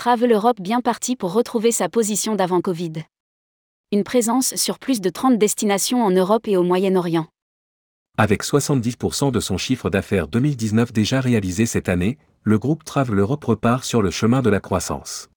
Travel 0.00 0.32
Europe 0.32 0.62
bien 0.62 0.80
parti 0.80 1.14
pour 1.14 1.34
retrouver 1.34 1.72
sa 1.72 1.90
position 1.90 2.34
d'avant 2.34 2.62
Covid. 2.62 3.04
Une 3.92 4.02
présence 4.02 4.54
sur 4.54 4.78
plus 4.78 5.02
de 5.02 5.10
30 5.10 5.36
destinations 5.36 6.02
en 6.02 6.10
Europe 6.10 6.48
et 6.48 6.56
au 6.56 6.62
Moyen-Orient. 6.62 7.26
Avec 8.16 8.42
70% 8.42 9.30
de 9.30 9.40
son 9.40 9.58
chiffre 9.58 9.90
d'affaires 9.90 10.26
2019 10.26 10.94
déjà 10.94 11.20
réalisé 11.20 11.66
cette 11.66 11.90
année, 11.90 12.16
le 12.44 12.58
groupe 12.58 12.82
Travel 12.82 13.18
Europe 13.18 13.44
repart 13.44 13.84
sur 13.84 14.00
le 14.00 14.10
chemin 14.10 14.40
de 14.40 14.48
la 14.48 14.58
croissance. 14.58 15.28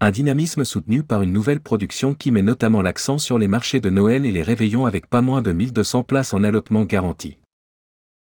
Un 0.00 0.10
dynamisme 0.10 0.64
soutenu 0.64 1.02
par 1.02 1.20
une 1.20 1.34
nouvelle 1.34 1.60
production 1.60 2.14
qui 2.14 2.30
met 2.30 2.40
notamment 2.40 2.80
l'accent 2.80 3.18
sur 3.18 3.38
les 3.38 3.46
marchés 3.46 3.80
de 3.80 3.90
Noël 3.90 4.24
et 4.24 4.32
les 4.32 4.42
réveillons 4.42 4.86
avec 4.86 5.06
pas 5.06 5.20
moins 5.20 5.42
de 5.42 5.52
1200 5.52 6.02
places 6.04 6.32
en 6.32 6.44
allotement 6.44 6.84
garanti. 6.84 7.36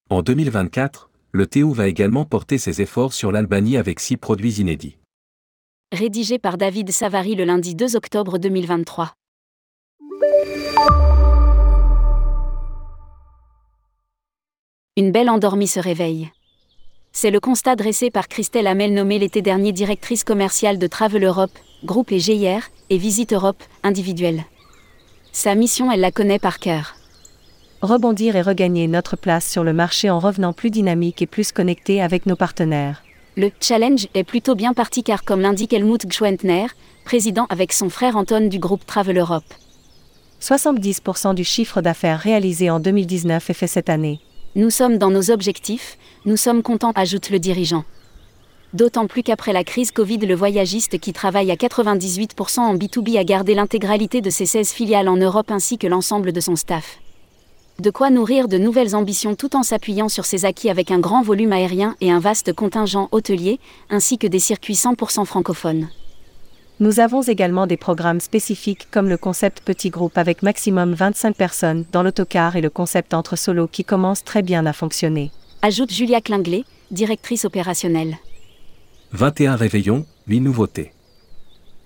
En 0.08 0.22
2024, 0.22 1.10
le 1.32 1.46
Théo 1.46 1.74
va 1.74 1.88
également 1.88 2.24
porter 2.24 2.56
ses 2.56 2.80
efforts 2.80 3.12
sur 3.12 3.32
l'Albanie 3.32 3.76
avec 3.76 4.00
six 4.00 4.16
produits 4.16 4.54
inédits. 4.54 4.96
Rédigé 5.92 6.38
par 6.38 6.56
David 6.56 6.90
Savary 6.90 7.34
le 7.34 7.44
lundi 7.44 7.74
2 7.74 7.96
octobre 7.96 8.38
2023. 8.38 9.12
Une 14.96 15.12
belle 15.12 15.28
endormie 15.28 15.66
se 15.66 15.80
réveille. 15.80 16.30
C'est 17.12 17.30
le 17.30 17.40
constat 17.40 17.76
dressé 17.76 18.10
par 18.10 18.28
Christelle 18.28 18.68
Hamel 18.68 18.94
nommée 18.94 19.18
l'été 19.18 19.42
dernier 19.42 19.72
directrice 19.72 20.24
commerciale 20.24 20.78
de 20.78 20.86
Travel 20.86 21.24
Europe, 21.24 21.58
groupe 21.84 22.10
et 22.10 22.20
GIR, 22.20 22.70
et 22.88 22.96
Visite 22.96 23.34
Europe, 23.34 23.62
individuelle. 23.82 24.44
Sa 25.30 25.54
mission, 25.54 25.92
elle 25.92 26.00
la 26.00 26.10
connaît 26.10 26.38
par 26.38 26.58
cœur. 26.58 26.94
Rebondir 27.82 28.34
et 28.36 28.42
regagner 28.42 28.88
notre 28.88 29.16
place 29.16 29.46
sur 29.46 29.62
le 29.62 29.74
marché 29.74 30.08
en 30.08 30.20
revenant 30.20 30.54
plus 30.54 30.70
dynamique 30.70 31.20
et 31.20 31.26
plus 31.26 31.52
connecté 31.52 32.00
avec 32.00 32.24
nos 32.24 32.36
partenaires. 32.36 33.02
Le 33.34 33.50
challenge 33.60 34.08
est 34.12 34.24
plutôt 34.24 34.54
bien 34.54 34.74
parti 34.74 35.02
car 35.02 35.24
comme 35.24 35.40
l'indique 35.40 35.72
Helmut 35.72 36.06
Gschwentner, 36.06 36.66
président 37.06 37.46
avec 37.48 37.72
son 37.72 37.88
frère 37.88 38.16
Anton 38.16 38.48
du 38.48 38.58
groupe 38.58 38.84
Travel 38.84 39.16
Europe. 39.16 39.54
70% 40.42 41.34
du 41.34 41.42
chiffre 41.42 41.80
d'affaires 41.80 42.18
réalisé 42.18 42.68
en 42.68 42.78
2019 42.78 43.48
est 43.48 43.54
fait 43.54 43.66
cette 43.66 43.88
année. 43.88 44.20
Nous 44.54 44.68
sommes 44.68 44.98
dans 44.98 45.10
nos 45.10 45.30
objectifs, 45.30 45.96
nous 46.26 46.36
sommes 46.36 46.62
contents, 46.62 46.92
ajoute 46.94 47.30
le 47.30 47.38
dirigeant. 47.38 47.84
D'autant 48.74 49.06
plus 49.06 49.22
qu'après 49.22 49.54
la 49.54 49.64
crise 49.64 49.92
Covid, 49.92 50.18
le 50.18 50.34
voyagiste 50.34 50.98
qui 50.98 51.14
travaille 51.14 51.50
à 51.50 51.56
98% 51.56 52.60
en 52.60 52.76
B2B 52.76 53.18
a 53.18 53.24
gardé 53.24 53.54
l'intégralité 53.54 54.20
de 54.20 54.28
ses 54.28 54.44
16 54.44 54.72
filiales 54.72 55.08
en 55.08 55.16
Europe 55.16 55.50
ainsi 55.50 55.78
que 55.78 55.86
l'ensemble 55.86 56.32
de 56.32 56.40
son 56.40 56.56
staff. 56.56 56.98
De 57.78 57.90
quoi 57.90 58.10
nourrir 58.10 58.48
de 58.48 58.58
nouvelles 58.58 58.94
ambitions 58.94 59.34
tout 59.34 59.56
en 59.56 59.62
s'appuyant 59.62 60.08
sur 60.08 60.24
ses 60.24 60.44
acquis 60.44 60.70
avec 60.70 60.90
un 60.90 60.98
grand 60.98 61.22
volume 61.22 61.52
aérien 61.52 61.96
et 62.00 62.10
un 62.10 62.18
vaste 62.18 62.52
contingent 62.52 63.08
hôtelier, 63.12 63.58
ainsi 63.90 64.18
que 64.18 64.26
des 64.26 64.38
circuits 64.38 64.74
100% 64.74 65.24
francophones. 65.24 65.88
Nous 66.80 67.00
avons 67.00 67.22
également 67.22 67.66
des 67.66 67.76
programmes 67.76 68.20
spécifiques 68.20 68.88
comme 68.90 69.08
le 69.08 69.16
concept 69.16 69.60
petit 69.60 69.90
groupe 69.90 70.18
avec 70.18 70.42
maximum 70.42 70.94
25 70.94 71.36
personnes 71.36 71.84
dans 71.92 72.02
l'autocar 72.02 72.56
et 72.56 72.60
le 72.60 72.70
concept 72.70 73.14
entre 73.14 73.36
solo 73.36 73.68
qui 73.68 73.84
commence 73.84 74.24
très 74.24 74.42
bien 74.42 74.66
à 74.66 74.72
fonctionner. 74.72 75.30
Ajoute 75.62 75.92
Julia 75.92 76.20
Klinglet, 76.20 76.64
directrice 76.90 77.44
opérationnelle. 77.44 78.16
21 79.12 79.56
réveillons, 79.56 80.06
8 80.26 80.40
nouveautés. 80.40 80.92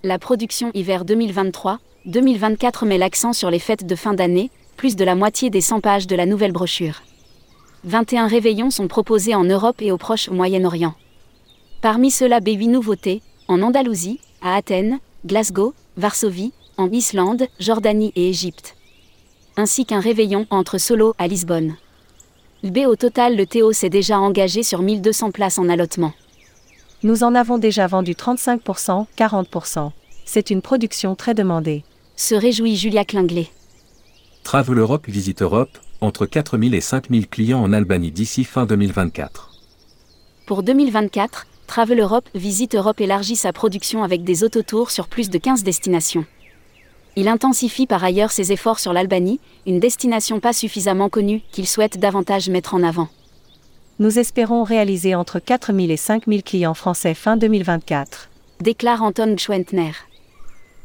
La 0.03 0.17
production 0.17 0.71
hiver 0.73 1.05
2023-2024 1.05 2.85
met 2.85 2.97
l'accent 2.97 3.33
sur 3.33 3.51
les 3.51 3.59
fêtes 3.59 3.85
de 3.85 3.95
fin 3.95 4.13
d'année, 4.13 4.49
plus 4.77 4.95
de 4.95 5.03
la 5.03 5.15
moitié 5.15 5.49
des 5.49 5.59
100 5.59 5.81
pages 5.81 6.07
de 6.07 6.15
la 6.15 6.25
nouvelle 6.25 6.53
brochure. 6.53 7.01
21 7.83 8.27
réveillons 8.27 8.69
sont 8.69 8.87
proposés 8.87 9.35
en 9.35 9.43
Europe 9.43 9.81
et 9.81 9.91
au 9.91 9.97
Proche 9.97 10.29
Moyen-Orient. 10.29 10.93
Parmi 11.81 12.11
ceux-là, 12.11 12.39
B8 12.39 12.69
nouveautés, 12.69 13.21
en 13.47 13.61
Andalousie, 13.61 14.19
à 14.41 14.55
Athènes, 14.55 14.99
Glasgow, 15.25 15.73
Varsovie, 15.97 16.53
en 16.77 16.89
Islande, 16.91 17.47
Jordanie 17.59 18.13
et 18.15 18.29
Égypte. 18.29 18.75
Ainsi 19.57 19.85
qu'un 19.85 19.99
réveillon 19.99 20.45
entre 20.51 20.77
Solo 20.77 21.15
à 21.17 21.27
Lisbonne. 21.27 21.75
B 22.63 22.79
au 22.87 22.95
total, 22.95 23.35
le 23.35 23.45
Théo 23.45 23.73
s'est 23.73 23.89
déjà 23.89 24.19
engagé 24.19 24.61
sur 24.61 24.81
1200 24.81 25.31
places 25.31 25.57
en 25.57 25.69
allotement. 25.69 26.13
Nous 27.03 27.23
en 27.23 27.35
avons 27.35 27.57
déjà 27.57 27.87
vendu 27.87 28.13
35%, 28.13 29.05
40%. 29.17 29.91
C'est 30.25 30.49
une 30.49 30.61
production 30.61 31.15
très 31.15 31.33
demandée. 31.33 31.83
Se 32.15 32.35
réjouit 32.35 32.75
Julia 32.75 33.05
Klinglet. 33.05 33.49
Travel 34.47 34.77
Europe 34.77 35.09
Visite 35.09 35.41
Europe, 35.41 35.77
entre 35.99 36.25
4000 36.25 36.73
et 36.73 36.79
5000 36.79 37.27
clients 37.27 37.61
en 37.61 37.73
Albanie 37.73 38.11
d'ici 38.11 38.45
fin 38.45 38.65
2024. 38.65 39.51
Pour 40.45 40.63
2024, 40.63 41.47
Travel 41.67 41.99
Europe 41.99 42.29
Visite 42.33 42.73
Europe 42.73 43.01
élargit 43.01 43.35
sa 43.35 43.51
production 43.51 44.03
avec 44.03 44.23
des 44.23 44.45
autotours 44.45 44.89
sur 44.89 45.09
plus 45.09 45.29
de 45.29 45.37
15 45.37 45.63
destinations. 45.63 46.23
Il 47.17 47.27
intensifie 47.27 47.87
par 47.87 48.05
ailleurs 48.05 48.31
ses 48.31 48.53
efforts 48.53 48.79
sur 48.79 48.93
l'Albanie, 48.93 49.41
une 49.65 49.81
destination 49.81 50.39
pas 50.39 50.53
suffisamment 50.53 51.09
connue 51.09 51.41
qu'il 51.51 51.67
souhaite 51.67 51.99
davantage 51.99 52.49
mettre 52.49 52.73
en 52.73 52.83
avant. 52.83 53.09
Nous 53.99 54.17
espérons 54.17 54.63
réaliser 54.63 55.13
entre 55.13 55.39
4000 55.39 55.91
et 55.91 55.97
5000 55.97 56.43
clients 56.43 56.73
français 56.73 57.15
fin 57.15 57.35
2024. 57.35 58.29
Déclare 58.61 59.03
Anton 59.03 59.35
Schwentner. 59.37 59.91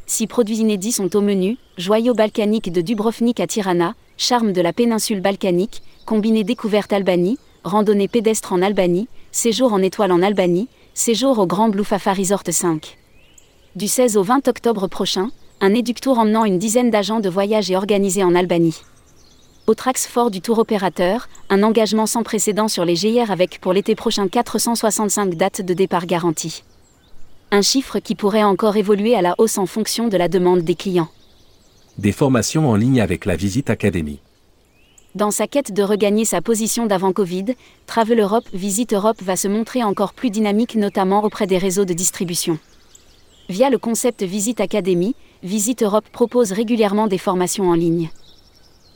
Six 0.07 0.27
produits 0.27 0.59
inédits 0.59 0.93
sont 0.93 1.15
au 1.17 1.21
menu 1.21 1.57
joyaux 1.79 2.15
balkaniques 2.15 2.73
de 2.73 2.81
Dubrovnik 2.81 3.41
à 3.41 3.47
Tirana, 3.47 3.95
charme 4.17 4.53
de 4.53 4.61
la 4.61 4.73
péninsule 4.73 5.21
balkanique, 5.21 5.83
combiné 6.05 6.45
découverte 6.45 6.93
Albanie, 6.93 7.39
randonnée 7.65 8.09
pédestre 8.09 8.53
en 8.53 8.63
Albanie, 8.63 9.09
séjour 9.31 9.73
en 9.73 9.81
étoile 9.81 10.13
en 10.13 10.23
Albanie, 10.23 10.69
séjour 10.95 11.39
au 11.39 11.47
Grand 11.47 11.69
Blue 11.69 11.85
Fafa 11.85 12.13
Resort 12.13 12.43
5. 12.51 12.99
Du 13.77 13.89
16 13.89 14.17
au 14.17 14.23
20 14.23 14.49
octobre 14.49 14.87
prochain, 14.89 15.31
un 15.61 15.73
éductour 15.73 16.19
emmenant 16.19 16.45
une 16.45 16.59
dizaine 16.59 16.91
d'agents 16.91 17.21
de 17.21 17.31
voyage 17.31 17.71
est 17.71 17.77
organisé 17.77 18.23
en 18.25 18.35
Albanie. 18.35 18.83
Autre 19.69 19.87
axe 19.87 20.09
fort 20.09 20.33
du 20.33 20.41
tour 20.41 20.59
opérateur, 20.59 21.29
un 21.49 21.63
engagement 21.63 22.07
sans 22.07 22.25
précédent 22.25 22.67
sur 22.67 22.85
les 22.85 22.97
GIR 22.97 23.31
avec 23.31 23.61
pour 23.61 23.73
l'été 23.73 23.95
prochain 23.95 24.27
465 24.27 25.37
dates 25.37 25.63
de 25.63 25.73
départ 25.73 26.07
garanties. 26.07 26.65
Un 27.55 27.61
chiffre 27.61 27.99
qui 27.99 28.15
pourrait 28.15 28.43
encore 28.43 28.79
évoluer 28.79 29.15
à 29.15 29.21
la 29.21 29.35
hausse 29.37 29.59
en 29.59 29.67
fonction 29.67 30.09
de 30.09 30.17
la 30.17 30.29
demande 30.29 30.63
des 30.63 30.75
clients. 30.75 31.11
Des 31.99 32.11
formations 32.11 32.71
en 32.71 32.77
ligne 32.77 33.03
avec 33.03 33.27
la 33.27 33.37
Visite 33.37 33.69
Academy. 33.69 34.21
Dans 35.15 35.31
sa 35.31 35.47
quête 35.47 35.71
de 35.71 35.83
regagner 35.83 36.25
sa 36.25 36.41
position 36.41 36.87
d'avant 36.87 37.13
Covid, 37.13 37.55
Travel 37.87 38.21
Europe 38.21 38.49
Visite 38.55 38.95
Europe 38.95 39.21
va 39.21 39.37
se 39.37 39.49
montrer 39.49 39.85
encore 39.85 40.15
plus 40.15 40.31
dynamique 40.31 40.77
notamment 40.77 41.23
auprès 41.23 41.47
des 41.47 41.59
réseaux 41.59 41.85
de 41.85 41.93
distribution. 41.93 42.59
Via 43.51 43.69
le 43.69 43.77
concept 43.77 44.23
Visite 44.23 44.63
Academy, 44.63 45.15
Visite 45.43 45.83
Europe 45.83 46.09
propose 46.11 46.53
régulièrement 46.53 47.07
des 47.07 47.19
formations 47.19 47.69
en 47.69 47.75
ligne. 47.75 48.09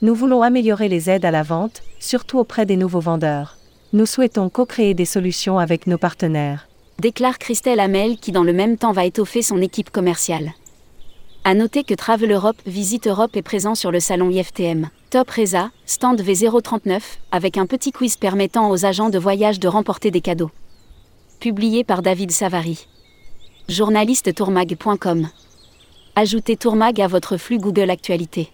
Nous 0.01 0.15
voulons 0.15 0.41
améliorer 0.41 0.89
les 0.89 1.11
aides 1.11 1.25
à 1.25 1.31
la 1.31 1.43
vente, 1.43 1.83
surtout 1.99 2.39
auprès 2.39 2.65
des 2.65 2.75
nouveaux 2.75 3.01
vendeurs. 3.01 3.55
Nous 3.93 4.07
souhaitons 4.07 4.49
co-créer 4.49 4.95
des 4.95 5.05
solutions 5.05 5.59
avec 5.59 5.85
nos 5.85 5.99
partenaires. 5.99 6.66
Déclare 6.99 7.37
Christelle 7.37 7.79
Hamel 7.79 8.17
qui 8.17 8.31
dans 8.31 8.43
le 8.43 8.53
même 8.53 8.75
temps 8.75 8.91
va 8.91 9.05
étoffer 9.05 9.43
son 9.43 9.61
équipe 9.61 9.91
commerciale. 9.91 10.53
À 11.43 11.53
noter 11.53 11.83
que 11.83 11.93
Travel 11.93 12.31
Europe 12.31 12.57
Visite 12.65 13.05
Europe 13.05 13.35
est 13.35 13.43
présent 13.43 13.75
sur 13.75 13.91
le 13.91 13.99
salon 13.99 14.31
IFTM. 14.31 14.89
Top 15.11 15.29
Reza, 15.29 15.69
stand 15.85 16.19
V039, 16.19 16.99
avec 17.31 17.59
un 17.59 17.67
petit 17.67 17.91
quiz 17.91 18.17
permettant 18.17 18.71
aux 18.71 18.83
agents 18.83 19.11
de 19.11 19.19
voyage 19.19 19.59
de 19.59 19.67
remporter 19.67 20.09
des 20.09 20.21
cadeaux. 20.21 20.49
Publié 21.39 21.83
par 21.83 22.01
David 22.01 22.31
Savary. 22.31 22.87
Journaliste 23.69 24.33
tourmag.com. 24.33 25.29
Ajoutez 26.15 26.57
Tourmag 26.57 26.99
à 26.99 27.07
votre 27.07 27.37
flux 27.37 27.59
Google 27.59 27.91
Actualité. 27.91 28.49